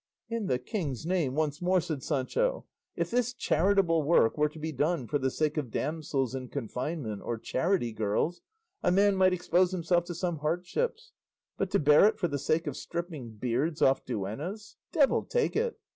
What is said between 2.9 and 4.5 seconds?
"If this charitable work were